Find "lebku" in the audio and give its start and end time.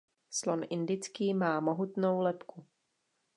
2.21-2.65